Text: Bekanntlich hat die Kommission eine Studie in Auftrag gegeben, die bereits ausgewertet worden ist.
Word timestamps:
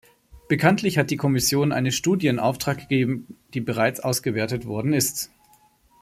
Bekanntlich 0.49 0.97
hat 0.97 1.11
die 1.11 1.15
Kommission 1.15 1.71
eine 1.71 1.91
Studie 1.91 2.25
in 2.25 2.39
Auftrag 2.39 2.79
gegeben, 2.79 3.37
die 3.53 3.61
bereits 3.61 3.99
ausgewertet 3.99 4.65
worden 4.65 4.93
ist. 4.93 5.29